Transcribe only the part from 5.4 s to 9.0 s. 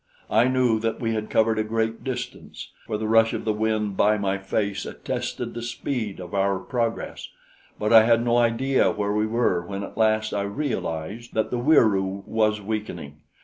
the speed of our progress, but I had no idea